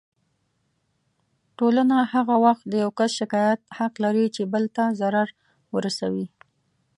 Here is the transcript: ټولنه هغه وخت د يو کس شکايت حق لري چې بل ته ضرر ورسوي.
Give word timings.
ټولنه 1.57 1.97
هغه 2.13 2.35
وخت 2.45 2.63
د 2.67 2.73
يو 2.83 2.89
کس 2.99 3.11
شکايت 3.21 3.59
حق 3.77 3.93
لري 4.05 4.25
چې 4.35 4.43
بل 4.53 4.63
ته 4.75 4.83
ضرر 4.99 5.27
ورسوي. 5.75 6.27